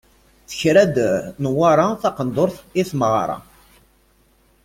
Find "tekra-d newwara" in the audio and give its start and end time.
0.49-1.87